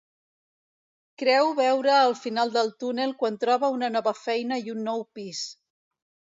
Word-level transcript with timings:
Creu 1.23 1.49
veure 1.59 1.91
el 2.07 2.15
final 2.23 2.55
del 2.57 2.73
túnel 2.85 3.15
quan 3.21 3.39
troba 3.45 3.71
una 3.79 3.93
nova 3.99 4.17
feina 4.25 4.61
i 4.67 4.77
un 4.77 4.85
nou 4.91 5.09
pis. 5.21 5.47